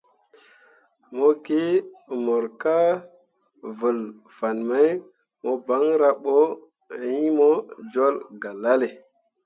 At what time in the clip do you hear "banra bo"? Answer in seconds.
5.65-6.37